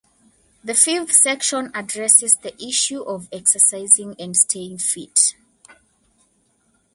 The 0.63 0.73
fifth 0.73 1.11
section 1.13 1.69
addresses 1.75 2.33
the 2.37 2.55
issue 2.59 3.03
of 3.03 3.27
exercising 3.31 4.15
and 4.17 4.35
staying 4.35 4.79
fit. 4.79 5.35